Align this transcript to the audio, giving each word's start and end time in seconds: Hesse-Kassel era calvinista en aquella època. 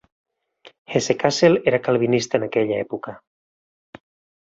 Hesse-Kassel 0.93 1.53
era 1.73 1.81
calvinista 1.85 2.37
en 2.43 2.47
aquella 2.51 2.83
època. 2.89 3.19